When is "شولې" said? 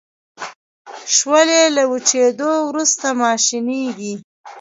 1.15-1.61